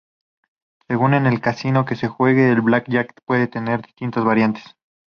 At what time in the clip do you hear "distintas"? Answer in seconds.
3.83-4.23